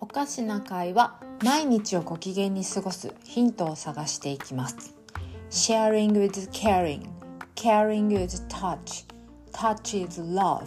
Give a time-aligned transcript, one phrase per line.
[0.00, 4.94] おかしな会は毎日をご機嫌に過ごすヒントを探していきます。
[5.48, 7.08] Sharing is caring.
[7.54, 9.06] Caring is touch.
[9.50, 10.66] Touch is love.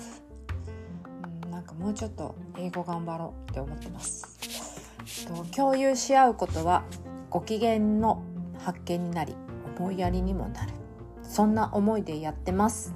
[1.44, 4.40] うんなんかもうちょっと英語頑張ろうって思ってます。
[5.28, 6.84] と共有し合うことは
[7.30, 8.24] ご機嫌の
[8.58, 9.36] 発見になり
[9.78, 10.75] 思いやりにもなる。
[11.36, 12.96] そんな思いでやってます。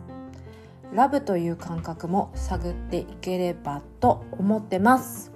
[0.93, 5.33] ラブという感覚も探っていければと思ってます。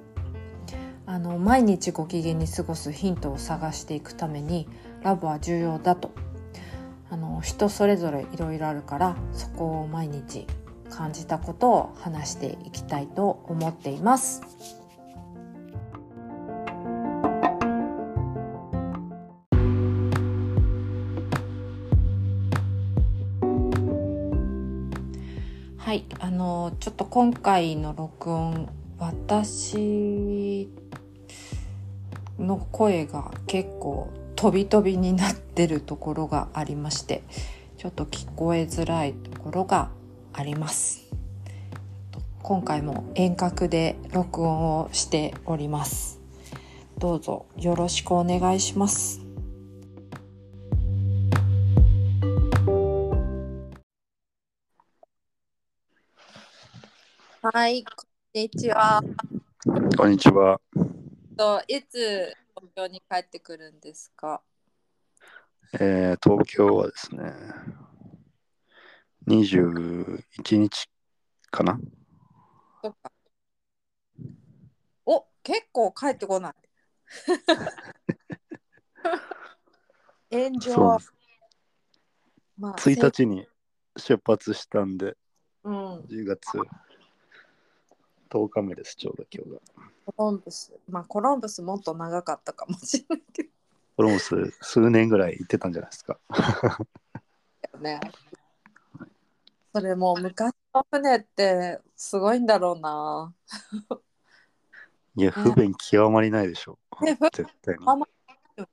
[1.06, 4.70] あの毎日ご機嫌に過ごすヒントを探していくために
[5.02, 6.12] ラブは重要だと。
[7.10, 10.48] あの人それぞれいろいろあるからそこを毎日
[10.90, 14.44] 感じたことを話していきたいと思っています。
[25.94, 30.68] はい、あのちょっと今回の録音私
[32.40, 37.22] の声が結構飛び飛びになってるところがありまして
[37.78, 39.92] ちょっと聞こえづらいところが
[40.34, 41.04] あります。
[42.42, 46.20] 今回も遠隔で録音をしております。
[46.98, 49.33] どうぞよろしくお願いします。
[57.46, 57.92] はい、こ
[58.34, 59.04] んにちは。
[59.98, 60.62] こんにちは。
[61.36, 64.42] といつ東京に帰ってくるんですか？
[65.74, 67.34] えー東京はですね、
[69.28, 70.24] 21
[70.58, 70.90] 日
[71.52, 71.78] かな
[72.82, 73.12] そっか。
[75.06, 76.54] お結構帰ってこない。
[80.32, 81.04] エンジョイそうで。
[81.04, 81.14] す。
[82.58, 83.46] まあ、1日に
[83.98, 85.18] 出発したんで、
[85.66, 86.48] うん、10月
[88.34, 89.60] 10日目です、ちょうど今日が。
[90.08, 90.74] コロンブス。
[90.90, 93.48] まあ、コロンブスもっと長かったかもしれないけ
[93.96, 96.20] コロンブス数年ぐらい行ってたんじゃないですか。
[97.72, 98.00] どね。
[99.72, 103.34] それもう昔の船ってすごいんだろうな。
[105.16, 106.80] いや、不便極まりないでしょ。
[107.02, 107.86] ね絶対に。
[107.88, 107.96] あ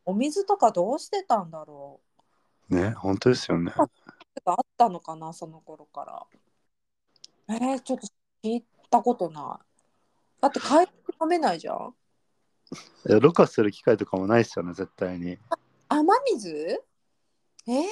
[0.07, 2.01] お水とかどうしてたんだろ
[2.71, 3.73] ね、本当ですよね。
[3.77, 3.83] う
[4.45, 7.57] あったのかなその頃から。
[7.57, 8.07] えー、ちょっと
[8.43, 9.65] 聞いたことない。
[10.43, 10.93] だって海水
[11.23, 11.95] 飲めないじゃん。
[13.09, 15.39] いやろ過する機会とかもないですよね、絶対に。
[15.89, 16.83] 雨水？
[17.67, 17.85] えー、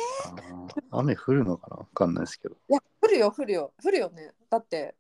[0.91, 1.77] 雨降るのかな？
[1.77, 2.57] わかんないですけど。
[2.69, 4.33] や降るよ降るよ降るよね。
[4.51, 4.95] だって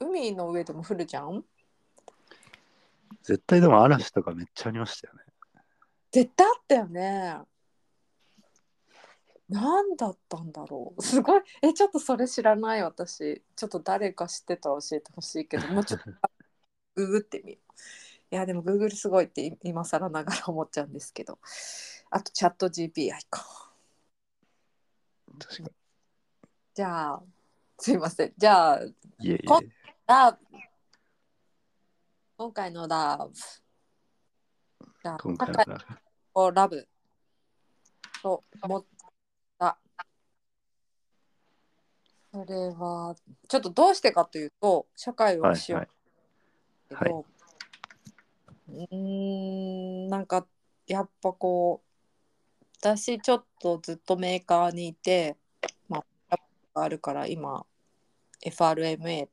[0.00, 1.44] 海の上でも降るじゃん？
[3.22, 5.20] 絶対でも嵐とかめっちゃありましたよね。
[6.10, 7.38] 絶対あったよね。
[9.52, 11.02] 何だったんだろう。
[11.02, 11.42] すごい。
[11.62, 13.42] えちょっとそれ知らない私。
[13.54, 15.68] ちょっと誰か知ってたら教えてほしいけど。
[15.68, 16.10] もうちょっと。
[16.96, 17.72] ググってみよう。
[18.34, 21.38] いやでもグーグルすごいって今更ながら思っちゃうんですけど。
[22.10, 23.72] あとチャット GPI か
[25.38, 25.70] 確か
[26.74, 27.22] じゃあ
[27.78, 28.34] すいません。
[28.36, 28.94] じゃあに。
[29.18, 29.46] いえいえ。
[29.46, 29.60] こ
[30.06, 30.38] ラブ
[32.38, 33.34] 今回のラブ。
[33.34, 35.86] じゃあ今回の今回
[36.34, 36.88] のラブ
[38.22, 38.91] と思った
[42.32, 43.14] それは
[43.46, 45.88] ちょっとどうしてかというと社会をしよう。
[46.88, 47.08] けはい。
[47.10, 47.26] ど、
[48.70, 50.46] うーんなんか
[50.86, 51.92] やっぱこう
[52.80, 55.36] 私ちょっとずっとメーカーにいて
[55.90, 56.36] まあ
[56.74, 57.66] があるから今
[58.44, 59.28] FRMA っ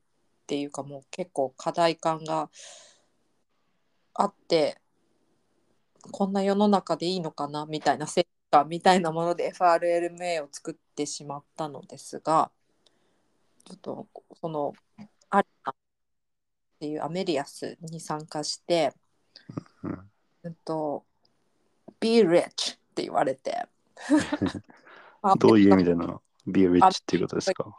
[0.45, 2.49] ていうかもう結構課題感が
[4.13, 4.77] あって
[6.11, 12.51] こんな世の中でいいのかなみたいな成果みたいなもので FRLMA を作ってしまったのですが
[13.69, 14.07] ちょっと
[14.41, 14.73] その
[15.29, 15.75] アリナっ
[16.79, 18.93] ていうアメリアスに参加して、
[19.83, 20.11] うん。
[20.43, 21.05] うんと
[21.99, 23.67] Be rich って言われて。
[25.37, 27.75] どういう意味での be rich っていうことですか？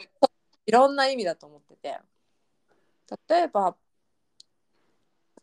[0.67, 1.99] いろんな意味だと思ってて。
[3.29, 3.77] 例えば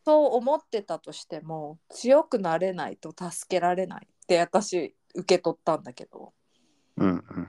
[0.06, 6.34] そう思ってたとしても強くなれないと助けられないって私受け取ったんだけど。
[6.96, 7.12] うんう
[7.42, 7.47] ん。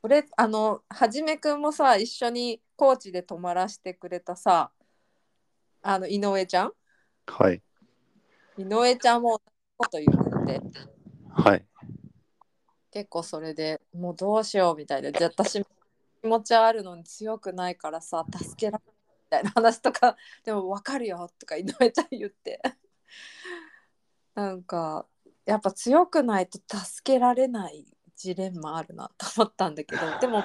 [0.00, 4.70] それあのはじめくんもさ一緒に高知で泊まらせてくれたさ
[5.82, 6.72] あの井上ちゃん？
[7.26, 7.62] はい。
[8.56, 9.42] 井上ちゃんも同じ
[9.76, 10.78] こと言ってて
[11.30, 11.64] はい。
[12.90, 15.62] 結構それでもうどうしようみたいなじゃあ私
[16.22, 22.60] 気持ちはあるのに強くないからさ助けられないみたいな話とか でも分かるよとか井上ちゃん言って
[24.34, 25.06] なんか
[25.44, 27.86] やっぱ強くないと助けられない
[28.18, 30.44] ジレンマあるなと思ったんだけどでも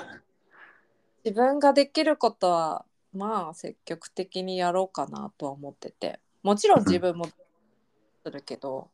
[1.25, 8.89] 自分ができることはまあ積極的にやろうかなとは思っててもちろん自分もするけど、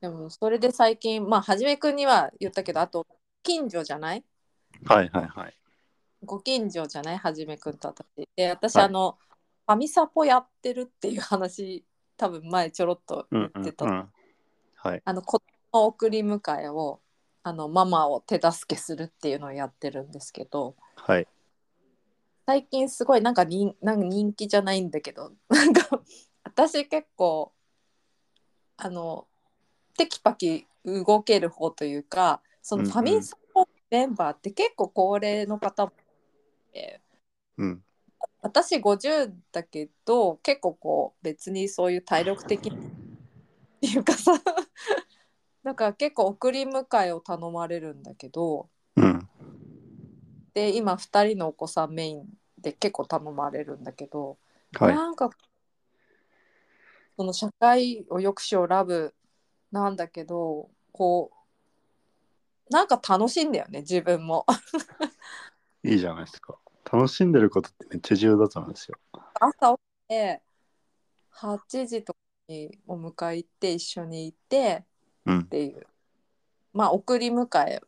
[0.00, 3.06] でもそれで最近まあはじめくんには言ったけどあと
[3.42, 4.24] 近所じゃない？
[4.84, 5.56] はいはいはい。
[6.24, 7.18] ご近所じゃない？
[7.18, 8.04] はじめくんと私
[8.36, 9.18] で私、はいあの
[9.66, 11.84] ファミサポやってるっていう話
[12.16, 14.08] 多分前ちょろっとうんうん言ってた、うん。
[14.76, 15.02] はい。
[15.04, 15.46] あの子供
[15.82, 17.00] の送り迎えを
[17.44, 21.26] あのママを手助けするっていうのをやってるんですけどはい。
[22.44, 26.02] 最近すごいなんか人なんか人気じゃないんだけど なんか
[26.44, 27.52] 私結構
[28.76, 29.26] あの
[29.96, 35.92] テキパキ動ける方というかそのファミサポメンバーって結構高齢の方も
[36.70, 37.00] いて
[37.58, 37.84] うん。
[38.40, 44.32] 私50だけど結構こう別にそういう体力的っていうかさ
[45.64, 49.28] だから結構送り迎えを頼まれるんだけどうん。
[50.54, 52.28] で今2人のお子さんメイン
[52.58, 54.38] で結構頼まれるんだけど、
[54.78, 54.94] はい。
[54.94, 55.30] なんか
[57.16, 59.14] その社会をよくしようラブ
[59.70, 61.30] なんだけどこ
[62.70, 64.46] うなんか楽しいんだよね自分も。
[65.84, 66.58] いいじゃないですか。
[66.90, 68.98] 楽しんでることってめっちゃ重要だと思うんですよ。
[69.34, 70.42] 朝起きて
[71.30, 72.18] 8時とか
[72.48, 74.84] にお迎え行って一緒に行ってうん
[75.30, 75.48] っ。
[75.48, 75.86] ていう
[76.72, 77.80] まあ送り迎え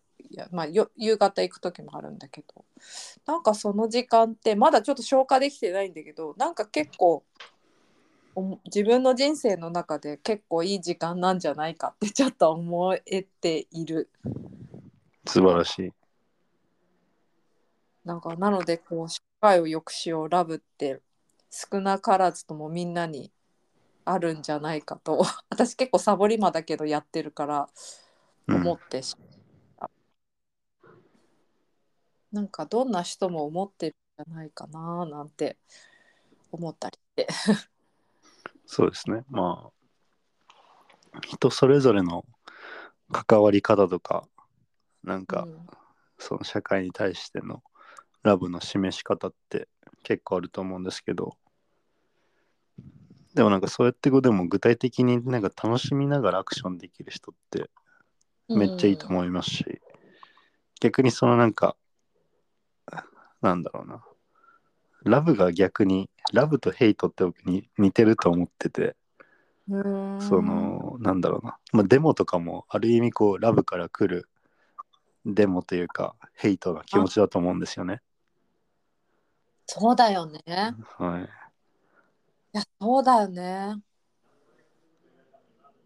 [0.51, 2.65] まあ、よ夕方行く時もあるんだけど
[3.27, 7.23] なんかその時間ってまだちょっと消化できてないんだけどなんか結構
[8.65, 14.11] 自分の人生の中で結構いい時間なんじゃないかってちょっと思えている
[15.27, 15.93] 素晴らしい。
[18.05, 21.01] なんかなのでこう社会を良くしようラブって
[21.51, 23.31] 少なからずともみんなに
[24.05, 25.23] あるんじゃないかと。
[25.51, 27.69] 私結構サボり魔だけどやってるから
[28.49, 28.57] うん。
[28.57, 29.17] 思ってし
[29.79, 29.91] まった、
[32.33, 35.57] なんかどんな人も思ってるんじゃないかななんて
[36.53, 37.29] 思ったりして。
[38.67, 39.25] そうですね。
[39.31, 39.71] ま
[41.15, 42.25] あ、人それぞれの
[43.11, 44.29] 関わり方とか、
[45.03, 45.67] なんか、うん。
[46.19, 47.63] その社会に対しての
[48.23, 49.69] ラブの示し方って
[50.03, 51.37] 結構あると思うんですけど、
[53.35, 57.69] でもなんかそうやってこうでも具体的になんか楽しみながらアクションできる人って
[58.49, 59.81] めっちゃいいと思いますし、
[60.81, 61.77] 逆にそのなんか、
[63.43, 64.05] なんだろうな、
[65.05, 68.97] ラブが逆に、ラブとヘイトって僕に似てると思ってて、
[69.69, 70.21] うん。
[70.21, 74.29] そのなんだろうな、まあ、デモとかもある意味こうラブから来る
[75.27, 78.01] デモというかヘイトな気持ちだと思うんですよね。
[79.67, 80.41] そうだよね。
[80.47, 81.29] いはい、
[82.55, 83.83] やそうだよね。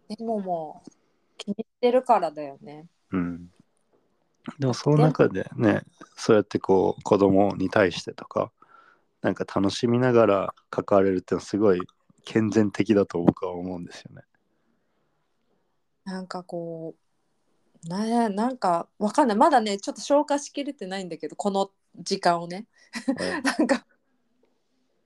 [0.07, 0.91] でももう
[1.37, 2.87] 気に入ってるからだよね。
[3.11, 3.49] うん、
[4.59, 5.81] でもその中でね
[6.15, 8.51] そうやってこう子供に対してとか
[9.21, 11.81] なんか楽しみながら関われるってのはすごい
[12.23, 14.21] 健全的だと僕は思うんですよね。
[16.05, 16.95] なんかこ
[17.83, 19.37] うななんかわかんない。
[19.37, 22.67] まだねちょっと消化しきれてないんだけどこの時間をね。
[23.17, 23.41] はい。
[23.57, 23.85] なんか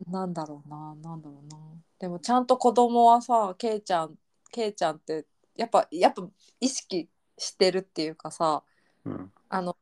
[0.08, 1.58] なんだろうななんだろうな。
[2.00, 4.16] でもちゃんと子供はさけいちゃん
[4.52, 6.28] けいちゃんってやっぱやっぱ
[6.60, 8.64] 意識してるっていうかさ
[9.06, 9.32] うん。
[9.50, 9.78] あの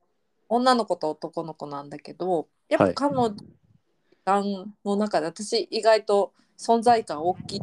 [0.49, 2.93] 女の子と男の子なんだけどやっはい。
[2.93, 3.35] ぱ彼女
[4.85, 7.61] の中で私意外と存在感大きい。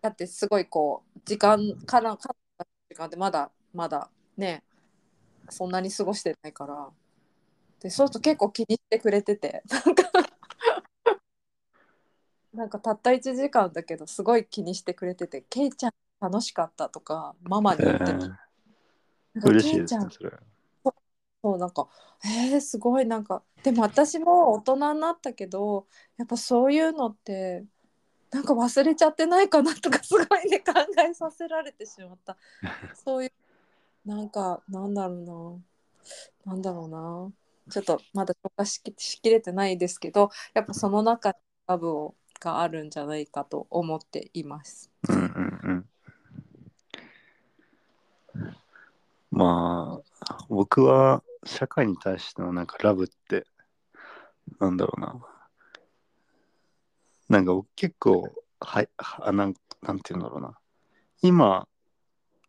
[0.00, 2.34] だってすごいこう時間からか
[2.88, 4.62] 時間でまだまだね
[5.50, 6.88] そんなに過ごしてないから。
[7.80, 9.62] でそうすると結構気にしてくれてて。
[9.68, 10.04] なんか
[12.58, 20.30] なんかたった1時間だけどすごい気にしてくれてて「けいちゃん楽しかった」とかママにえ言ってた、嬉しいですねそれ。
[21.40, 21.88] そうなんか
[22.24, 25.86] えー、すごいなんかでも私も大人になったけど
[26.16, 27.64] やっぱそういうのって
[28.32, 30.72] なんか忘れちゃってないかなとかすごいね考
[31.08, 32.36] えさせられてしまった。
[32.92, 33.32] そういう
[34.04, 35.18] なんかなんだろう
[36.44, 36.52] な。
[36.52, 37.32] なんだろうな。
[37.70, 41.34] ちょっとまだ消化しきしきれてないですけどやっぱその中に
[41.68, 44.90] ラブをがあるんじゃないかと思っています。
[45.08, 45.88] うんうんうん。
[49.30, 53.46] まあ僕は社会に対してのなんかラブって
[54.60, 55.26] なんだろうな。
[57.28, 60.58] なんか僕結構はいはなんなんて言うんだろうな。
[61.22, 61.68] 今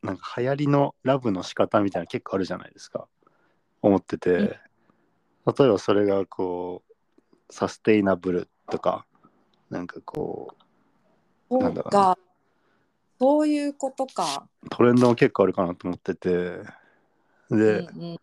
[0.01, 3.07] なんか流行りのラブの仕方みたいなの結構あるじゃないですか。
[3.81, 4.31] 思ってて。
[4.31, 4.49] うん。
[5.57, 6.93] 例えばそれがこう
[7.49, 9.05] サステイナブルとか
[9.69, 10.55] なんかこ
[11.49, 12.15] そなんだろう
[13.19, 14.47] そういうことか。
[14.63, 16.29] うトレンドも結構あるかなと思ってて。
[16.29, 16.65] で、
[17.49, 18.19] うんうん。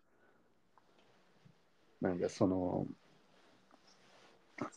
[2.01, 2.87] なんかその、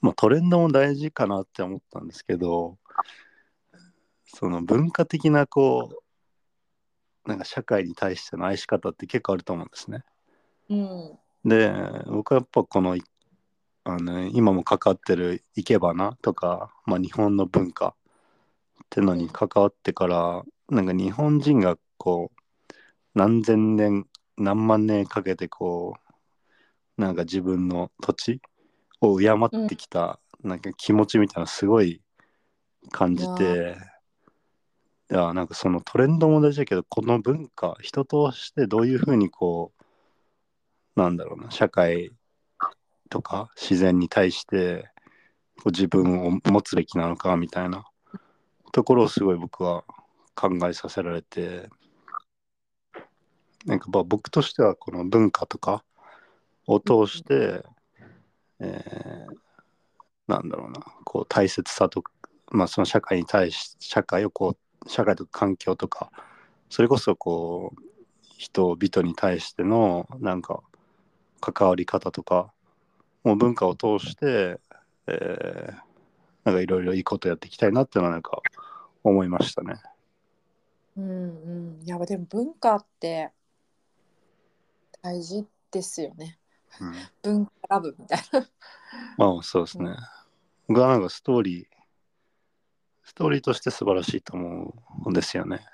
[0.02, 2.78] まあ、トレンドも大事かなって思ったんですけど
[4.26, 6.02] その文化的なこ
[7.24, 10.02] うなんか社会に対しての愛し方って結構あると思うんですね。
[10.70, 11.18] うん。
[11.44, 11.72] で
[12.06, 13.02] 僕はやっぱこのい
[13.92, 17.97] あの今も関わってる生け花とか、まあ、日本の文化
[18.85, 22.40] ってのに関わってからなんか日本人がこう
[23.14, 24.06] 何千年
[24.37, 25.94] 何万年かけてこ
[26.99, 28.40] うなんか自分の土地
[29.00, 32.02] を敬ってきた、なんか気持ちみたいなのすごい
[32.90, 33.76] 感じて
[35.11, 39.73] いやなんかそのトレンドも大事だけどこの文化人としてどういうふうにこ
[40.97, 42.12] うなんだろうな社会
[43.10, 44.90] とか自然に対して
[45.56, 47.84] こう自分を持つべきなのかみたいな
[48.72, 49.84] ところをすごい僕は
[50.34, 51.68] 考えさせられて
[53.66, 55.84] なんかまあ僕としてはこの文化とか
[56.66, 57.62] を通して、
[58.60, 59.50] えー
[60.30, 62.04] なんだろうなこう大切さと、
[62.52, 66.10] まあ、その社会に対し社会をこう社会と環境とか
[66.70, 67.82] それこそこう
[68.38, 70.60] 人々に対してのなんか
[71.40, 72.52] 関わり方とか
[73.24, 74.60] もう文化を通して、
[75.06, 75.90] えー
[76.44, 78.40] なんかいろいろいいことやっていきたいなっていうのはなんか
[79.04, 79.74] 思いましたね。
[80.96, 83.30] うんうんいやでも文化って
[85.02, 86.36] 大事ですよね
[86.80, 88.46] うん、文化ラブみたいな
[89.16, 89.94] まあそうですね。
[90.68, 91.66] 僕はなんかストーリー
[93.02, 94.74] ストーリーとして素晴らしいと思
[95.06, 95.64] うんですよね。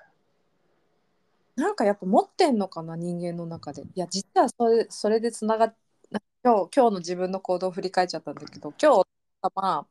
[1.54, 5.74] なんかやっぱ持ってんのかな人間の中でいや実はそれそれでつながっ
[6.10, 9.06] 今日今日の自分の行動を振り返っちゃったんだけど今日
[9.42, 9.86] まあ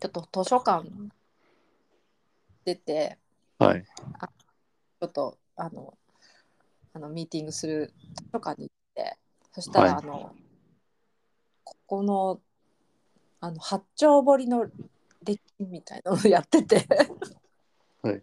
[0.00, 0.88] ちょっと図書館
[2.64, 3.18] 出て
[3.60, 3.84] はい。
[3.84, 5.94] ちょっとあの
[6.94, 9.18] あのミーティングする図書館に行って
[9.52, 10.04] そしたら、はい。
[10.04, 10.34] あの
[11.64, 12.40] ここの
[13.40, 14.66] あの八丁堀の
[15.22, 16.86] 歴史みたいなのをやってて、
[18.02, 18.22] はい。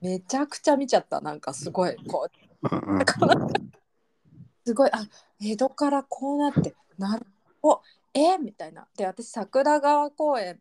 [0.00, 1.20] めちゃくちゃ見ちゃった。
[1.20, 2.66] なんかすごいこう
[4.66, 5.06] すごいあ
[5.40, 7.26] 江戸からこうなってなる
[7.62, 7.80] お
[8.12, 8.88] えみたいな。
[8.96, 10.58] で私桜川公園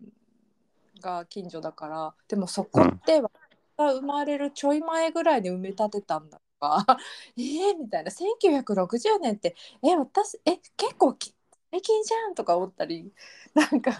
[1.01, 3.31] が近所だからでもそこって私
[3.77, 6.85] が生まれるちょい前ぐらいに埋め立てたんだとか
[7.35, 8.11] えー、みたいな。
[8.11, 11.33] 1960年ってえ私え結構き
[11.71, 13.11] 最近じゃんとか思ったり
[13.55, 13.97] なんかち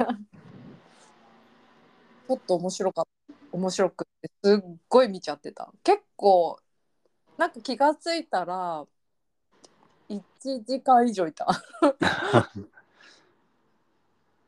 [2.30, 3.36] ょっと面白かった。
[3.52, 5.74] 面白くてすっごい見ちゃってた。
[5.84, 6.60] 結構
[7.38, 8.86] なんか気がついたら
[10.10, 10.22] 1
[10.64, 11.46] 時間以上いた。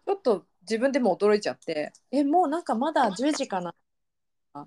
[0.06, 3.74] ちょっと自分でも驚いちゃってえもうなんかまだ10時かな？
[4.56, 4.64] えー、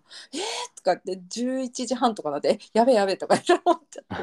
[0.76, 4.14] とかって11時半とかなってえやべえやべえとかって思っちゃって。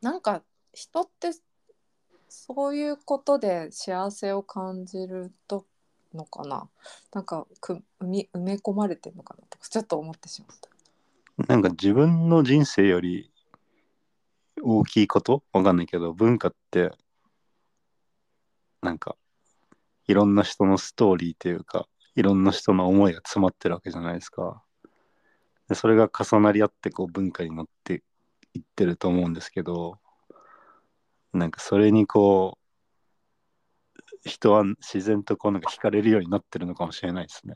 [0.00, 1.32] なんか人って
[2.28, 5.66] そういうことで幸せを感じると
[6.14, 6.68] のかな？
[7.12, 9.44] なんかく埋め埋め込まれてるのかな？
[9.48, 10.68] とかちょっと思ってしまった。
[11.46, 13.29] なんか自分の人生より
[14.62, 15.42] 大きいこと？
[15.52, 16.90] わかんないけど文化って
[18.82, 19.16] なんか
[20.06, 24.62] いろんな人のストーリーというかいろんな人の思いが詰まってるわけじゃないですか。
[25.68, 28.02] でそれが重なり合ってこう文化に乗って
[28.54, 29.98] いってると思うんですけど
[31.32, 37.54] なんかそれにこう人は自然とこうなんか惹かれるようになってるのかもしれないですね。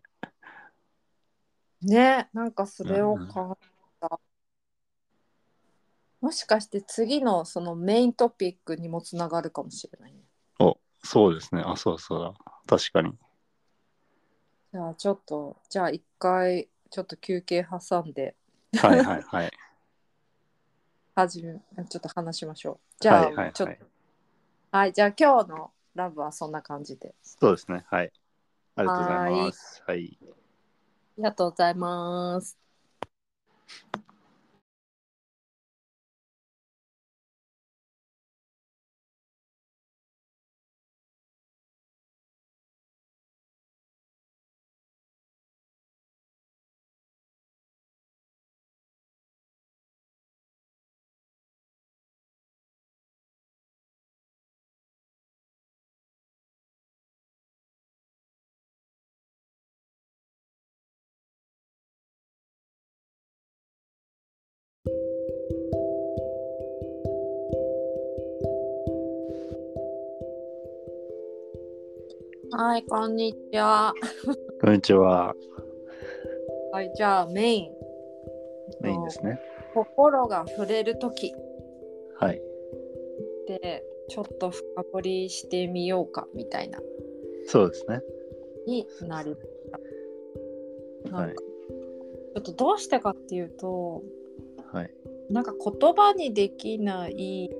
[1.82, 3.66] ねなんかそれを考え
[4.00, 4.20] た、
[6.24, 10.20] もしかして次のそのメイントピックにもつながるかもしれないね
[10.58, 11.62] おそうですね。
[11.62, 12.32] あそうそうだ。
[12.66, 13.12] 確かに。
[14.72, 18.34] じゃあちょっとじゃあ一回ちょっと休憩挟んで
[18.72, 19.50] はいはいはい。
[21.14, 23.80] 始めちょっと話しましょうじゃあ、はいはいちょっとはい。
[24.70, 27.84] はいじゃあ今日のラブはそんな感じでそうですね。
[27.90, 28.10] はい。
[28.76, 29.82] ありがとうございます。
[29.86, 30.18] はい。
[30.22, 30.26] あ
[31.18, 32.56] りがとうございます
[72.52, 73.94] はいこんにちは
[74.60, 75.34] こんにちは。
[76.72, 77.72] はいじゃあメイン
[78.82, 79.40] メインですね。
[79.72, 81.32] 心が触れる時
[82.18, 82.42] はい。
[83.48, 86.78] でちょっと深掘りしてみようかみたいな
[87.46, 88.02] そうですね。
[88.66, 91.16] になりました。
[91.16, 94.23] はいちょっとどうしてかっていうとはい。
[95.30, 97.50] なんか言葉にできない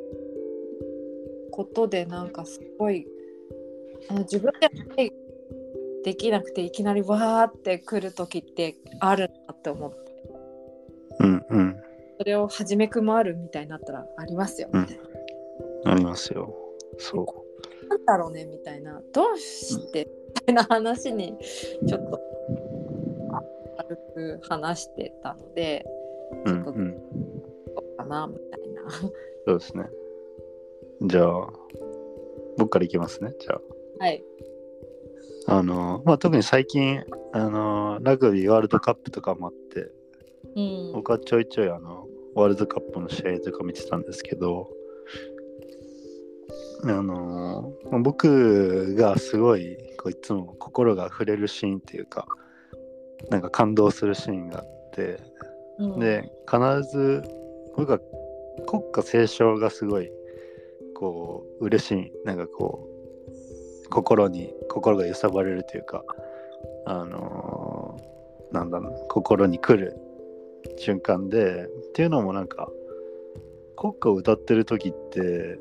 [1.50, 3.06] ことでなんかすごい
[4.08, 4.52] あの自分
[4.96, 5.12] で
[6.04, 10.04] できなくていきなりわーってくる時ってあるなって思って
[11.20, 11.76] うんうん。
[12.18, 14.88] それを初めくもあるみたいになったらありますよ、うん
[15.86, 16.54] ありますよ。
[16.98, 17.44] そ
[17.88, 21.36] なんだろうねみたいなどうしてみたいな話に
[21.86, 22.20] ちょっと
[23.76, 25.84] 軽く話してたので
[26.46, 26.50] う。
[26.50, 26.96] うんうん。
[27.12, 27.13] そう
[28.04, 28.90] かなみたいな
[29.46, 29.84] そうですね。
[31.02, 31.48] じゃあ、
[32.56, 33.32] 僕からいきますね。
[33.38, 33.58] じゃ
[33.98, 34.24] はい
[35.48, 35.56] あ。
[35.58, 39.90] あの、まあ、特に最近、あの、ラグビーワールドカップとかもあって、
[40.56, 44.70] うん僕はちょいちょいあの、ワールドカップの試合とか見てたんですけど、
[46.86, 52.26] あのまあ僕がすごいこういつも心が触れるシーンっていうか
[53.30, 55.18] なんか感動するシーンがあって
[55.78, 56.60] うんで必
[56.92, 57.22] ず
[57.76, 57.98] 僕は
[58.66, 60.10] 国歌斉唱がすごい
[60.94, 62.88] こう嬉しいなんかこ
[63.86, 66.04] う心に心が揺さばれるというか
[66.86, 69.96] あのーなんだろう心に来る
[70.78, 72.68] 瞬間でっていうのもなんか
[73.76, 75.58] 国歌を歌ってる時って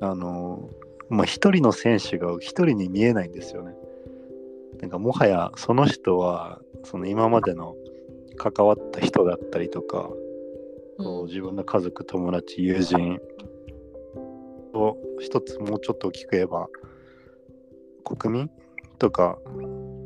[0.00, 3.74] あのーまあ一人の選手が一人に見えないんですよね。
[4.80, 7.76] なんかもはやその人はその今までの
[8.36, 10.10] 関わった人だったりとか、
[10.98, 13.18] こう自分の家族友達友人
[14.74, 16.68] を一つもうちょっと大きく言えば
[18.04, 18.50] 国民
[18.98, 19.38] とか、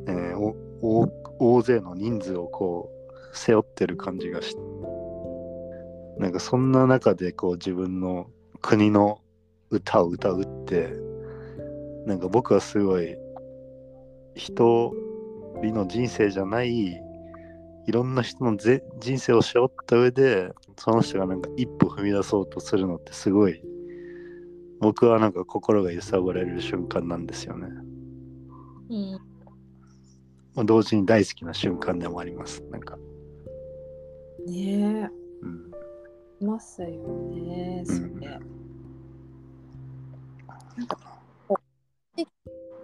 [0.06, 4.61] えーおお大勢の人数をこう背負ってる感じがして
[6.18, 8.26] なんかそんな中でこう自分の
[8.61, 9.20] 国の
[9.70, 10.90] 歌を歌うって
[12.06, 13.17] なんか僕はすごい
[14.34, 14.93] 一
[15.62, 17.00] 人の人生じゃない
[17.91, 23.61] いろんな人のぜ人生を背負った上でその人がなんか一歩踏み出そうとするのってすごい
[24.79, 27.67] 僕はなんか心が揺さぶられる瞬間なんですよね。
[28.91, 29.11] うん
[30.55, 32.63] まあ同時に大好きな瞬間でもあります。
[32.71, 32.97] なんか。
[34.47, 35.11] ね
[35.43, 35.73] うん。
[36.41, 38.39] えいますよねそれ、うんな
[40.85, 40.97] んか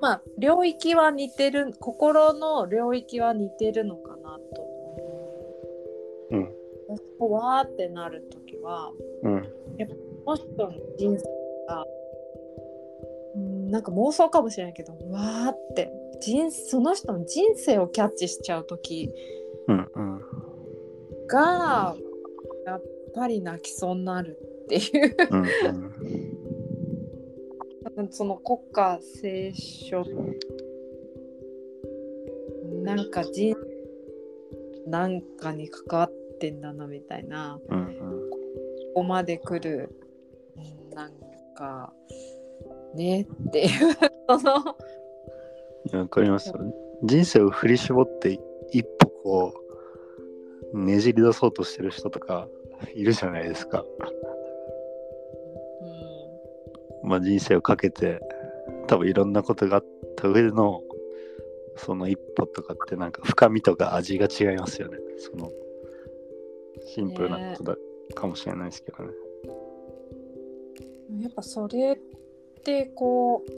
[0.00, 4.65] まあ領域は似てる心の領域は似てるのかなと。
[7.00, 7.18] うん。
[7.18, 9.42] こうわーってなるときはうん。
[10.24, 11.24] この人の人生
[11.68, 11.84] が
[13.34, 19.10] うんなんか妄想かもしれないけどわーって人その人の人生をキャッチしちゃうとき
[19.68, 19.88] うん。
[19.94, 20.20] うん。
[21.28, 21.96] が
[22.66, 22.82] やっ
[23.14, 25.46] ぱり泣きそうになるっていううん。
[27.84, 30.04] 多分 その国家斉唱
[32.82, 33.56] なんか人
[34.86, 37.78] なんかに関わってんだなみたいなうん。
[37.78, 38.30] うん。
[38.30, 38.36] こ
[38.96, 39.90] こまで来る
[40.56, 41.12] うんなん
[41.54, 41.92] か
[42.94, 43.70] ねっていう
[44.28, 44.76] その
[45.84, 46.54] いやわかりますよ。
[47.02, 48.40] 人生を振り絞って
[48.72, 49.54] 一歩こ
[50.72, 52.48] うねじり出そうとしてる人とか
[52.94, 53.80] いるじゃないですか。
[53.80, 53.86] う
[57.06, 58.20] まあ人生をかけて
[58.86, 59.84] 多分いろんなことがあっ
[60.16, 60.82] た上での
[61.76, 64.98] その一歩とかってなんか深みとか味が違いますよね。
[65.18, 65.50] その
[66.96, 67.76] シンプルなことだ
[68.14, 69.10] かもしれないですけどね。
[71.12, 71.98] んやっぱそれっ
[72.62, 73.50] てこう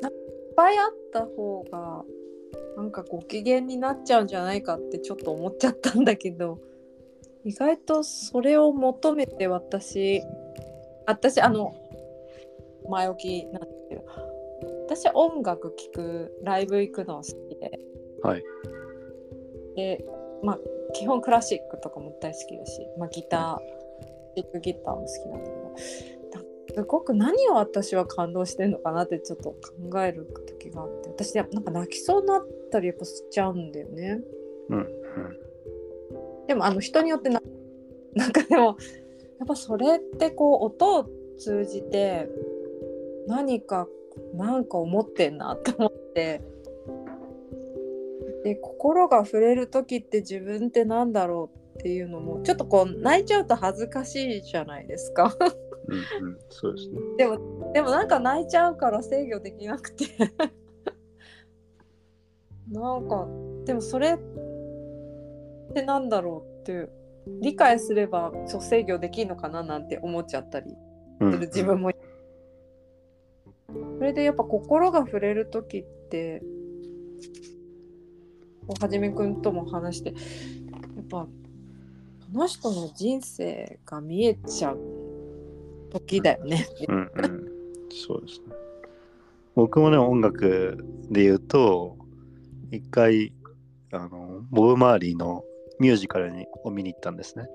[0.00, 0.14] ないっ
[0.56, 2.02] ぱいあった方が
[2.78, 6.58] なんかご機嫌になっちゃうんじゃないかってちょっと思っちゃったんだけど
[7.44, 10.22] 意外とそれを求めて私
[11.06, 11.74] 私あの
[12.88, 14.04] 前置きなんですけど
[14.86, 17.78] 私音楽聴くライブ行くの好きで
[18.22, 18.42] はい。
[19.76, 20.02] で
[20.44, 20.58] まあ
[20.92, 25.74] 基本クラシックとかも大好きだし、まあ、ギタービッグギターも好きなんだけど
[26.74, 30.26] すごく何を私は感動してんのかなってちょっと考える
[30.60, 34.20] 時があって私やなんか泣きそうになったりやっぱしちゃうんだよね
[34.70, 34.78] うん。
[34.78, 34.86] うん。
[36.48, 37.40] でもあの人によってな
[38.14, 38.76] なんかでも
[39.38, 41.06] やっぱそれってこう音を
[41.38, 42.28] 通じて
[43.28, 43.86] 何か
[44.34, 46.40] なんか思ってんなって思って
[48.44, 55.34] で心が触れる時って自分ってなんだろうっていうのもちょっとこう泣いちゃうと恥ずかしいじゃないですか
[55.88, 56.28] うん。
[56.28, 56.38] うん。
[56.50, 57.00] そうですね。
[57.16, 60.04] でもでもなんか泣いちゃうから制御できなくて
[62.70, 63.26] なんか
[63.64, 64.18] でもそれっ
[65.72, 66.90] てなんだろうっていう
[67.40, 70.76] 理解すればそう制御できるのかななんて思っちゃったり
[71.20, 71.90] うんする自分も、
[73.98, 76.42] それでやっぱ心が触れる時って
[78.80, 80.14] はじめくんとも話してや
[81.02, 81.26] っぱ
[82.32, 84.78] その人の人生が見えちゃう
[85.90, 86.66] 時だよね。
[86.88, 87.48] うんうん、
[87.90, 88.54] そうですね。
[89.54, 91.96] 僕もね、音楽で言うと、
[92.72, 93.32] 一回、
[93.92, 95.44] あの、ボブ・マーリーの
[95.78, 97.46] ミュージカルにを見に行ったんですね。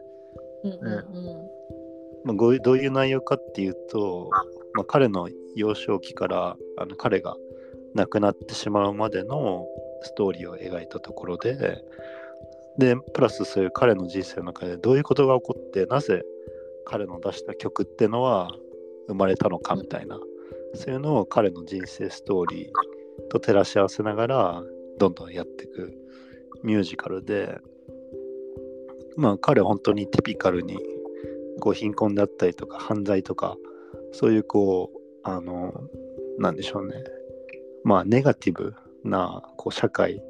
[0.63, 1.59] うんうん
[2.25, 4.29] まあ、どういうどういう内容かっていうと、
[4.73, 7.35] まあ、彼の幼少期からあの彼が
[7.95, 9.65] 亡くなってしまうまでの
[10.01, 11.83] ストーリーを描いたところで、
[12.77, 16.23] で、プラスそういう彼の人生の中でどういうことが起こって、なぜ
[16.85, 18.49] 彼の出した曲ってのは
[19.07, 20.19] 生まれたのかみたいな、
[20.73, 24.63] そういうのを彼の人生ストーリーと照らし合わせながら、
[24.97, 25.93] どんどんやっていく
[26.63, 27.59] ミュージカルで、
[29.17, 30.77] まあ彼は本当にティピカルに
[31.59, 33.57] こう貧困であったりとか犯罪とか
[34.13, 35.73] そういうこうあの
[36.37, 36.95] なんでしょうね。
[37.83, 40.21] まあネガティブなこう社会、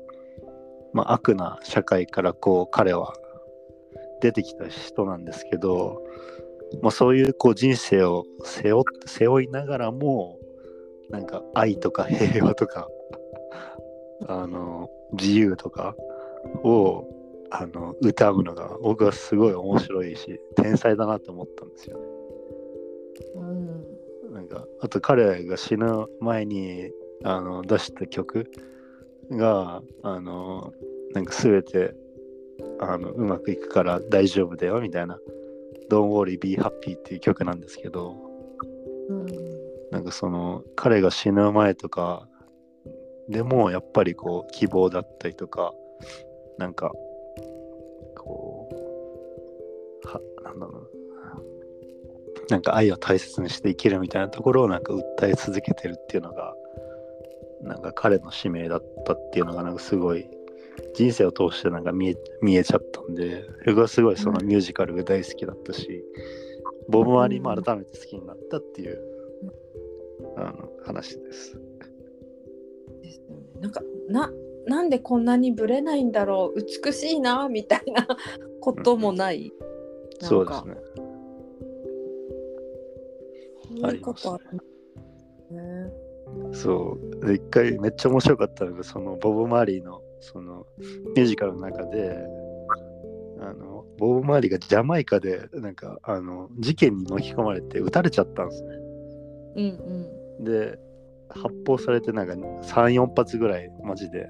[0.94, 3.14] まあ、悪な社会からこう彼は
[4.22, 6.02] 出てきた人なんですけど、
[6.82, 10.38] まあ、そういうこう人生を背負背負いながらも
[11.10, 12.88] なんか愛とか平和とか
[14.28, 15.96] あの自由とか
[16.64, 17.08] を
[17.52, 22.06] あの歌うのが僕はすごい面白いし天才だなと思ったんですよね。
[23.36, 26.92] うんなんかあと彼が死ぬ前に
[27.24, 28.52] あの出した曲
[29.32, 30.74] があの
[31.14, 31.94] なんか全て
[32.80, 35.18] あのうまくいくから大丈夫だよみたいな
[35.90, 38.16] 「Don't worry be happy」っていう曲なんですけど
[39.10, 39.60] うん。
[39.92, 42.28] なんかその彼が死ぬ前とか
[43.28, 45.74] でもやっぱりこう希望だったりとか
[46.58, 46.92] なんか
[48.16, 48.70] こ
[50.04, 50.90] うはなんだろうな。
[52.50, 56.56] なんか愛を大切にして生きるみたいなところをなんか訴え続けてるっていうのが
[57.62, 60.30] なんか彼の使命だったっていうのがなんかすごい
[60.94, 66.04] 人生を通してなんか見え見えちゃったんで僕はすごいそのミュージカルが大好きだったし、
[66.88, 69.02] ボブ・マーリーも改めて好きになったっていう、
[70.38, 71.60] あの話です。
[73.02, 74.32] ですよねなんかな
[74.66, 78.08] なんでこんなにブレないんだろう美しいなみたいな
[78.62, 79.52] こともない。
[80.22, 80.76] なんかそうですね。
[83.82, 84.60] そういうことあるね。
[86.54, 87.26] そう。
[87.26, 90.66] で、一回めっちゃ面白かったのが、そのボブ・マーリーのその
[91.16, 92.18] ミュージカルの中で、
[93.42, 98.70] あのボブ・マーリーがジャマイカでなんかあの事件に巻き込まれて撃たれちゃったんですね。
[99.56, 100.80] うんで、
[101.30, 104.30] 発砲されてなんか3、4発ぐらいマジで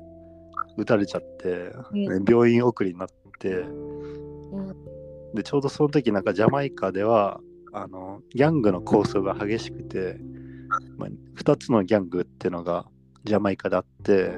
[0.78, 3.08] 撃たれちゃって、うんで病院送りになっ
[3.40, 4.76] て、うんうん
[5.36, 7.40] でちょうどその時なんかジャマイカでは
[7.72, 10.18] あのギャングの抗争が激しくて、
[10.98, 12.86] まあ、2つのギャングっていうのが
[13.24, 14.38] ジャマイカであって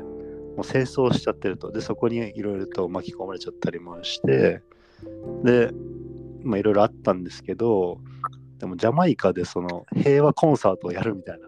[0.55, 1.71] もう戦争しちゃってると。
[1.71, 4.61] でそこにいろいろと巻き込まれちゃったりもして
[5.43, 5.71] で
[6.43, 7.99] いろいろあったんですけど
[8.59, 11.47] でもジャマイカでその平和コンサートをやるみたいな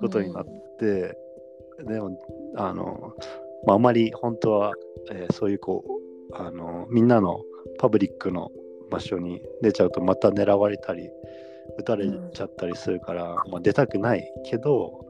[0.00, 0.44] ことになっ
[0.78, 1.16] て、
[1.86, 2.18] でも
[2.56, 3.14] あの、
[3.66, 4.72] まあ、あまり本当は、
[5.10, 5.84] えーそういうこ
[6.30, 7.40] うあのみんなの
[7.78, 8.50] パブリックの
[8.90, 11.10] 場所に出ちゃうとまた狙われたり
[11.78, 15.04] 撃たれちゃったりするから、まあ、出たくないけど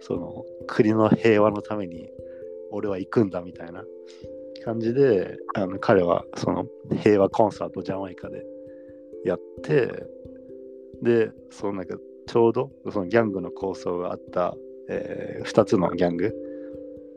[0.00, 2.08] その国の平和のために
[2.70, 3.84] 俺は行くんだみたいな
[4.64, 6.66] 感じであの彼はその
[7.02, 8.44] 平和コンサートジャマイカで
[9.24, 10.06] やって
[11.02, 11.96] でそのなんか
[12.26, 14.54] ちょうどそのギャングの構想があった、
[14.88, 16.32] え2つのギャング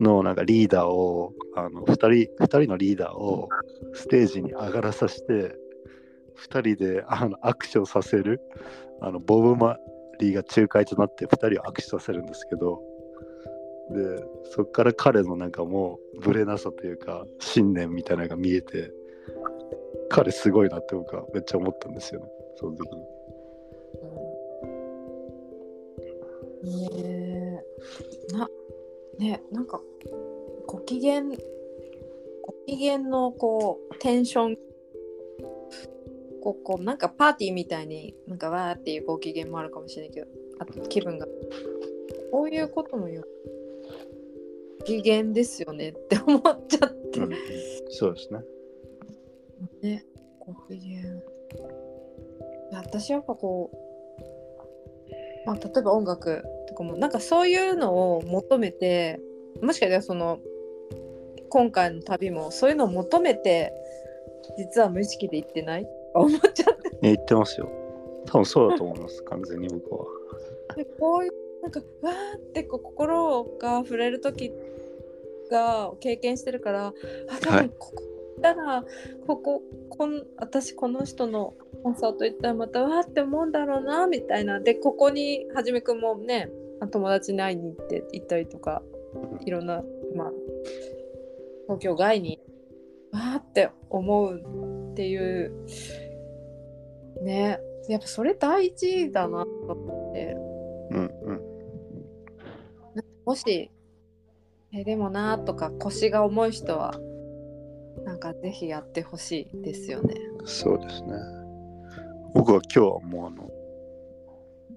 [0.02, 3.50] のなんかリーダーをあの2人二人のリーダーを
[3.94, 5.56] ステージに上がらさせて
[6.50, 8.42] 2人であの握手をさせる
[9.04, 9.78] あのボブ・マ
[10.20, 12.82] リーが仲介となって2人を握手させるんですけど
[13.92, 18.92] でそこから彼のなんかもうブレなさというか信念みたいなのが見えて
[20.10, 23.04] 彼すごいなって僕はめっちゃ思ったんですよねその時に。
[26.64, 27.62] ね
[28.32, 28.48] えな
[29.20, 29.82] ねなんか
[30.66, 31.34] ご機嫌ご
[32.66, 34.58] 機嫌のこうテンション
[36.44, 40.28] こうこうなんかパーティーみたいになんかわーっていうご機嫌もあるかもしれないけど
[40.60, 41.26] あと気分が
[42.34, 43.24] こういうこともよ
[44.82, 47.32] ご機嫌ですよねって思っちゃって、うん
[47.90, 48.40] そうですね。
[49.82, 50.06] ね
[50.40, 51.04] ご機嫌
[52.74, 53.78] 私やっぱこう
[55.46, 59.22] まあ、例えば音楽とかもなんかそういうのを求めて
[59.62, 60.40] もしかしたらその
[61.50, 63.72] 今回の旅もそういうのを求めて
[64.58, 67.70] 実は無意識で言ってない思っちゃってえ言ってますよ。
[68.26, 70.06] 多分そうだと思います、完全に僕は。
[70.76, 74.52] でこういうなんかわーってこう心が触れる時
[75.50, 76.94] が経験してるからあ
[77.42, 78.84] 多はい分ここ行ったら
[79.28, 86.50] こここん私この人のコンサート行ったらまたわーって思うんだろうなみたいなでここにはじめくんもね
[86.92, 88.82] 友達に会いに行って行ったりとか
[89.46, 89.84] いろんな、
[90.16, 90.32] まあ、
[91.68, 92.40] 東京外に
[93.12, 95.52] わーって思うっていう
[97.24, 100.36] ねやっぱそれ大事だなと思って。
[100.92, 101.42] うんうん。
[103.26, 103.72] もし
[104.72, 107.00] えでもなとか腰が重い人は
[108.06, 110.16] なんかぜひやってほしいですよね。
[110.46, 111.14] そうですね。
[112.34, 113.50] 僕は今日はもうあの、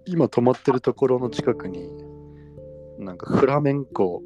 [0.04, 1.88] 今泊まってるところの近くに、
[2.98, 4.22] なんかフラメンコ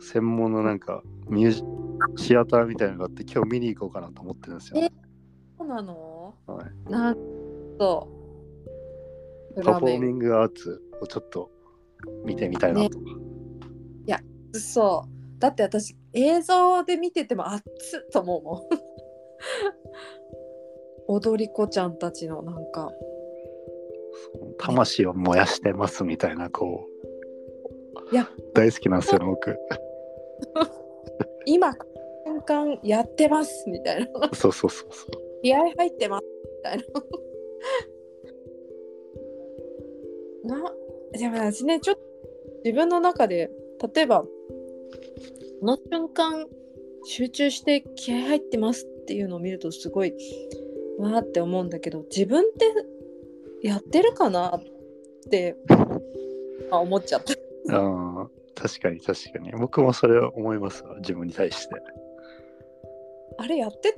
[0.00, 1.64] 専門のなんかミュージ
[2.16, 4.80] シアターみたいなのがあって、今日見に行こうかなと思ってるんですよ。
[4.80, 4.90] え
[5.58, 6.34] そうなの？
[6.46, 7.14] はい、なん
[7.78, 8.08] と
[9.56, 11.50] フパフォーミングアーツをちょっと
[12.24, 12.98] 見てみたいなと。
[14.52, 18.62] クそうだって私映像で見てても熱っと思うもん。
[21.08, 22.90] 踊り子ちゃんたちのなんか
[24.58, 26.86] 魂を燃やしてますみたいな、こ
[28.10, 28.14] う。
[28.14, 29.58] いや大好きなんですよね、僕。
[31.46, 31.74] 今
[32.26, 35.10] 瞬間やってますみたいなそうそうそうそう。
[35.42, 36.84] 気合入ってますみたいな。
[40.62, 40.74] な
[41.12, 42.02] でも私ねちょっと
[42.64, 43.50] 自分の中で
[43.94, 44.28] 例えばこ
[45.62, 46.46] の瞬間
[47.04, 50.14] 集中して気合入ってますっていうのを見るとすごい
[50.98, 54.62] わーって思うんだけど自分ってやってるかなっ
[55.30, 55.56] て
[56.70, 57.76] あ思っちゃった。
[57.76, 59.52] ああ、確かに確かに。
[59.52, 61.74] 僕もそれを思いますわ、自分に対して。
[63.38, 63.96] あれやって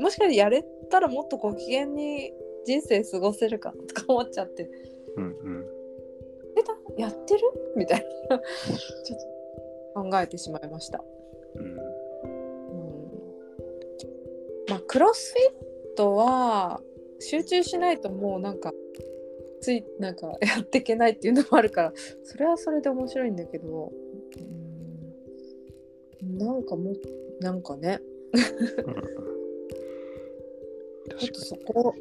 [0.00, 2.32] もしかしてやれたらもっとご機嫌に
[2.66, 4.68] 人生過ごせるかなとか思っちゃって。
[5.16, 5.66] うんうん。
[6.58, 7.40] えだやってる？
[7.76, 9.18] みたいなちょっ
[9.94, 11.04] と考えてしまいました、
[11.54, 11.76] うんうん、
[14.68, 16.80] まあクロスフィットは
[17.20, 18.69] 集中しないともうなんか
[19.60, 21.92] ついなんか やっていけないっていうのもあるから
[22.24, 23.92] それはそれで面白いんだけど、
[26.22, 26.94] うん、なんかもう
[27.40, 28.00] なんかね
[31.18, 31.94] ちょっとそこ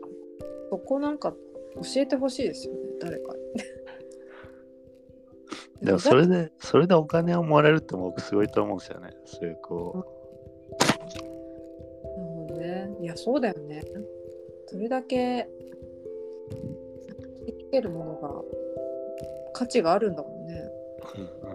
[0.69, 1.33] そこなんか
[1.75, 3.39] 教えてほしいですよね誰かに。
[5.85, 9.11] でもそれで、それでお金をもらえるって僕すごいと思うんですよね。
[9.23, 10.05] そういうこ
[12.03, 12.97] なるほどね。
[12.99, 13.81] いや、そうだよね。
[14.67, 15.47] それだけ
[17.69, 18.41] 生きてるものが
[19.53, 20.53] 価値があるんだもんね。
[21.15, 21.49] う、うんうん、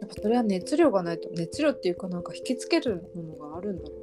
[0.00, 3.94] やっぱそれは熱量がないと、熱量っていうかなんか引きつけるものがあるんだろ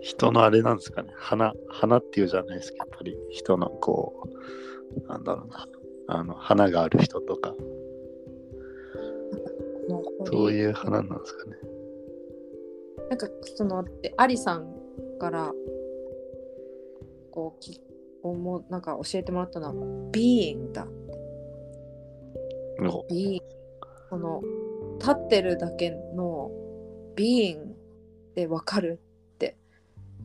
[0.00, 1.12] 人のあれなんですかね。
[1.16, 2.78] 花、花っていうじゃないですか。
[2.78, 4.28] やっぱり人のこ
[5.04, 5.68] う、なんだろうな。
[6.10, 7.54] あの、花がある人とか、
[10.24, 11.56] そういう花なんですかね。
[13.10, 14.66] なんかそのでアリさん
[15.18, 15.52] から
[17.38, 17.80] こうき
[18.24, 19.74] 思うなんか教えてもらったのは
[20.10, 20.88] 「ビーイングだ」
[22.82, 23.42] のビー
[24.08, 24.42] その
[24.98, 26.50] 立ってるだけの
[27.14, 27.76] ビーン
[28.34, 28.98] でわかる
[29.34, 29.56] って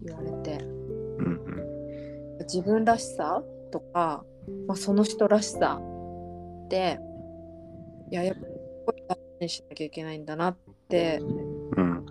[0.01, 2.37] 言われてうんうん。
[2.45, 4.25] 自分らしさとか、
[4.65, 5.79] まあ、その人らしさ
[6.69, 6.99] で
[8.09, 8.47] いややっぱこ
[8.87, 10.55] こ大事にしなきゃいけないんだなっ
[10.89, 12.05] てうん。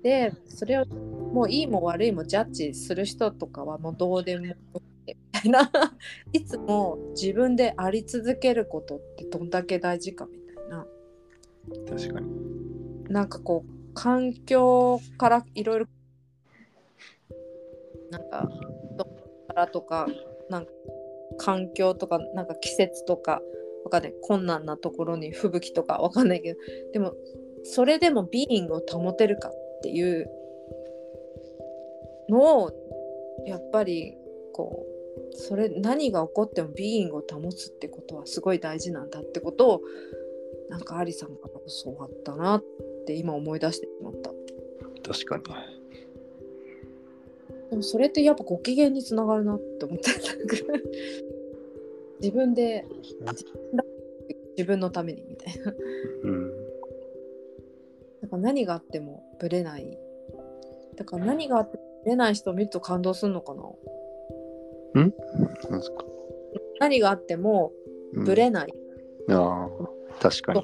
[0.00, 0.84] でそれを
[1.32, 5.70] もういいも悪いもジャッジする人とかはもうどうでもよくてみたいな。
[6.32, 10.86] いつも自分であり続けることってどんだけ大事かみたいな。
[11.88, 12.28] 確かに。
[13.08, 15.86] なんかこう環境からいろいろ
[18.10, 18.48] なんか
[18.96, 20.08] どっからとか
[20.48, 20.72] なんか
[21.36, 23.42] 環境とかなんか季節とか
[23.84, 24.14] わかんない。
[24.22, 26.60] 困難なところに吹雪とかわかんないけど。
[26.92, 27.14] でも
[27.64, 30.30] それでもビーイングを保てるかっていう
[32.28, 32.72] のを
[33.46, 34.16] やっぱり
[34.52, 39.82] こうそれ何が起こってもビーイングを保つってことはすごい大事なんだってことを
[40.68, 42.64] なんかアリさんから教わったなっ
[43.06, 44.30] て今思い出してしまった
[45.02, 45.44] 確かに。
[47.70, 50.56] でもそれってやっぱご機嫌につながるなって思ってなんか
[52.20, 52.86] 自分で
[54.56, 55.72] 自分のためにみたいな
[56.24, 56.50] うん。
[58.22, 59.98] だから何があってもブレない
[60.96, 63.62] だから何があってもブレない人を見ると感動するのかな？
[64.94, 65.16] なんで
[65.82, 66.04] すか？
[66.80, 67.72] 何があっても
[68.14, 68.24] うん。
[68.24, 68.72] ブレない、
[69.28, 69.68] ああ、
[70.20, 70.62] 確かに。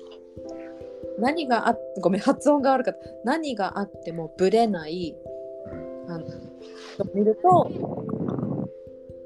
[1.18, 3.00] 何があごめん発音が悪かった。
[3.24, 5.14] 何があってもぶれない。
[6.08, 6.24] あの
[7.14, 7.70] 見ると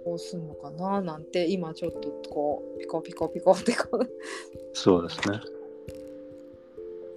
[0.05, 1.01] こうすんのかな？
[1.01, 4.11] なんて今ちょっとこうピコピコピコってこう。
[4.75, 5.41] そうですね。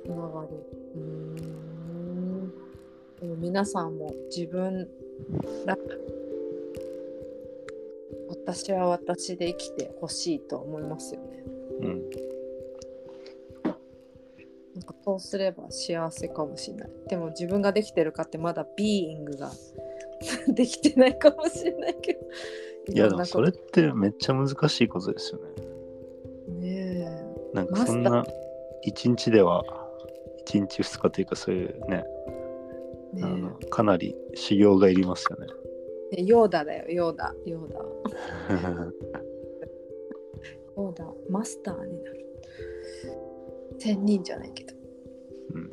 [0.05, 0.47] つながる
[3.21, 4.89] 皆さんも自分
[5.65, 5.77] ら
[8.29, 11.43] 私は私で生きてほしいと思いますよね
[11.81, 12.09] うん。
[14.73, 16.89] なんかそうすれば幸せかもしれない。
[17.09, 19.51] でも自分ができてるかってまだビーイングが
[20.47, 22.19] できてないかもしれないけど。
[22.93, 25.39] いや、でもそれってめっちゃ難しいことですよ
[26.59, 27.03] ね。
[27.03, 28.25] ねなんかそんな
[28.81, 29.63] 一日では、
[30.45, 32.05] 一日二日というかそういうね、
[33.17, 33.23] え。
[33.23, 35.47] あねのかなり修行がいりますよね。
[36.17, 36.23] え。
[36.23, 37.79] ヨーダだよ、ヨーダ、ヨーダ。
[40.77, 42.25] ヨーダ、マスターになる。
[43.77, 44.73] 千人じゃないけど。
[45.55, 45.71] うん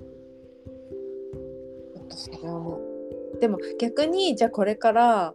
[2.10, 3.38] それはもう。
[3.40, 5.34] でも逆に、じゃあこれから、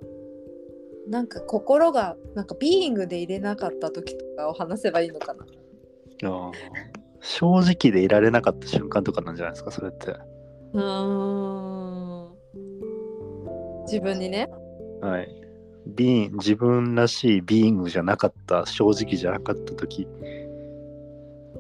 [1.08, 5.46] なんか心がなんかビーイングで入れなかった時とかを話せばいいのかな。
[5.46, 5.48] い
[6.26, 6.32] や
[7.20, 10.12] 正直でいられなかった瞬間とかなんじゃないですか、それって。
[10.74, 11.83] うーん
[13.84, 14.50] 自分にね。
[15.02, 15.44] はい。
[15.88, 20.08] ビーン自分らしいビーイングじゃなかった、正直じゃなかった時。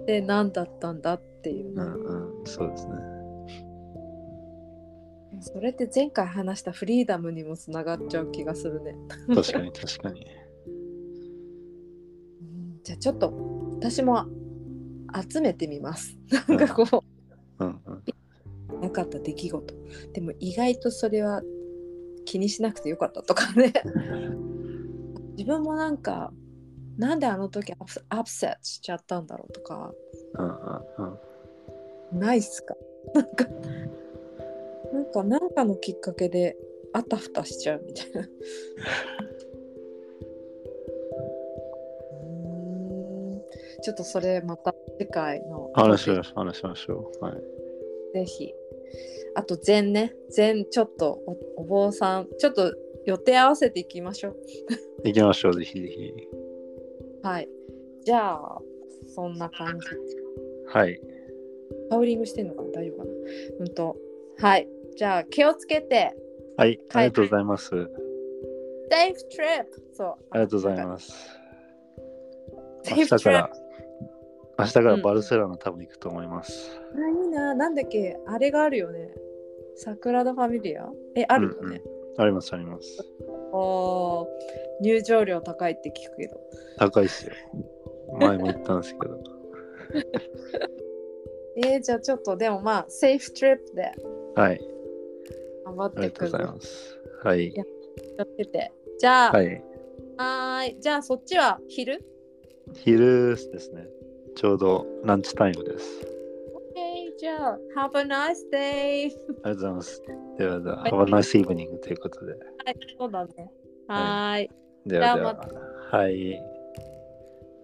[0.06, 2.94] で何だったんだっていうね、うんうん、そうですね。
[5.42, 8.96] それって前回話したフリーダムにもつながっちゃう気がするね。
[9.34, 10.26] 確かに確かに。
[10.26, 10.74] うん
[12.84, 13.34] じゃあちょっと
[13.76, 14.26] 私も
[15.30, 16.18] 集めてみます。
[16.48, 17.04] なんかこ
[17.60, 18.04] うんうん。
[18.78, 19.74] うなかった出来事。
[20.14, 21.42] でも意外とそれは
[22.26, 23.74] 気にしなくてよかったとかね。
[25.38, 26.32] 自分もなんか
[26.98, 29.92] なんであの時アップセットしちゃったんだろうとか
[30.38, 30.54] うんうん
[32.14, 32.20] うん。
[32.20, 32.76] ないっすか？
[33.14, 33.46] なんか
[34.94, 36.56] なんかなんかのきっかけで
[36.94, 38.22] あたふたしちゃうみたいな。
[38.22, 43.42] うーん
[43.82, 47.26] ちょっとそれまた次回の話しましょう、話しましょう。
[47.26, 47.36] はい。
[48.14, 48.54] ぜひ。
[49.36, 50.13] あと禅ね。
[50.29, 51.19] 禅ちょっと
[51.58, 52.73] おお坊さん、ちょっと
[53.06, 54.38] 予定合わせていきましょう。
[55.03, 56.13] 行きましょう、ぜひぜひ。
[57.21, 57.49] はい。
[58.03, 58.62] じゃあ、
[59.08, 59.88] そんな感じ。
[60.67, 60.99] はい。
[61.89, 62.69] ハウリングしてんのかな？
[62.71, 63.12] 大丈夫かな？
[63.60, 63.97] うんと。
[64.38, 64.67] はい。
[64.95, 66.15] じゃあ、気をつけて。
[66.58, 67.73] はい、ありがとうございます。
[67.73, 67.88] Safe
[69.32, 69.65] trip!
[69.93, 70.08] そう。
[70.32, 71.13] ありがとうございます。
[72.89, 73.49] 明日から!
[74.58, 76.80] 明日からバルセロナ多分行くと思います。
[76.96, 77.56] あいいな。
[77.56, 78.18] なんだっけ？
[78.28, 79.12] あれがあるよね。
[79.76, 80.89] サグラダ・ファミリア？
[81.16, 81.82] え、あるよね。
[82.18, 83.04] あります、あります。
[83.52, 84.28] おー
[84.82, 86.39] 入場料高いって聞くけど。
[86.78, 87.34] 高いっすよ。
[88.20, 89.20] 前も言ったんですけど。
[91.58, 93.92] えー、じゃあちょっとでもまあ、セーフトリップで
[94.36, 94.62] はい、
[95.66, 97.00] 頑張っありがとうごてくだざいます。
[97.24, 97.54] はいい。
[97.56, 98.72] や気をつけて。
[99.00, 99.63] じゃあ、ははい。
[100.18, 100.80] ーい。
[100.80, 102.04] じゃあそっちは昼？
[102.74, 103.88] 昼ですね。
[104.36, 106.08] ちょうどランチタイムです。
[106.76, 109.06] ?OK、じゃあ、Have a nice day!
[109.06, 110.02] ありがとうございます。
[110.38, 112.34] ではでは、Have a nice evening ということで。
[112.34, 113.52] はい、そうだね。
[113.88, 114.50] はーい。
[114.86, 115.36] ではでは、
[115.91, 116.39] はい。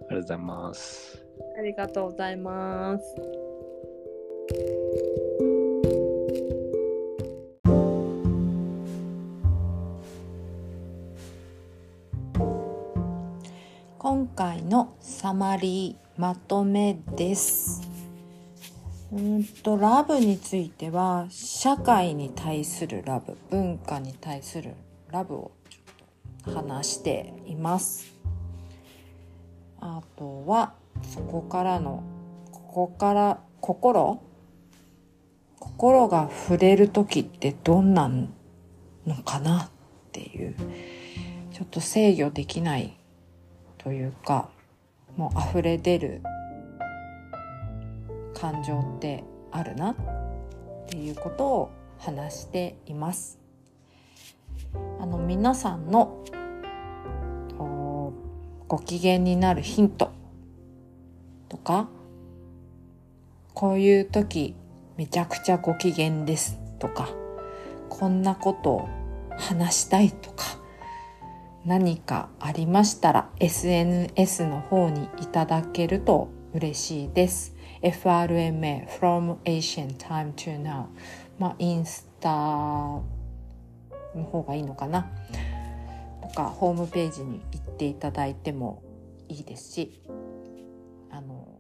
[0.10, 1.26] ありがとうございます。
[1.58, 3.16] ありがとうございます。
[13.98, 17.82] 今回のサマリーまとめです。
[19.14, 24.74] うんとラブについては社会に対するラブ文化に対する
[25.12, 28.14] ラブをちょっと話しています。
[29.80, 32.04] あとはそこからの
[32.52, 34.22] ここから心
[35.58, 39.70] 心が触れる時ってどんなのかなっ
[40.12, 40.54] ていう
[41.54, 42.98] ちょっと制御できない
[43.78, 44.50] というか
[45.20, 46.22] もう溢れ出る
[48.34, 49.96] 感情ってあるなっ
[50.88, 53.38] ていうことを話しています。
[54.98, 56.24] あの皆さんの
[58.70, 60.14] ご機嫌になるヒント
[61.50, 61.90] とか
[63.54, 64.56] こういう時
[64.96, 67.10] めちゃくちゃご機嫌ですとか
[67.90, 68.90] こんなことを
[69.38, 70.59] 話したいとか
[71.70, 77.56] 何かありましたら SNS の方にいただけると嬉しいです。
[77.84, 80.86] FRMA from Asian time to now
[81.38, 83.04] まあインスタの
[84.32, 85.12] 方がいいのかな
[86.24, 88.82] とかホームページに行っていただいても
[89.28, 90.02] いいですし
[91.12, 91.60] あの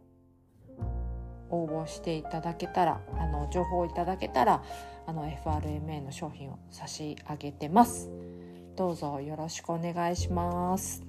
[1.51, 4.63] 応募していただけたらあの情報をいただけたら
[5.05, 8.09] あの FRMA の商品を差し上げてます。
[8.79, 11.03] どうぞよろしくお願いします。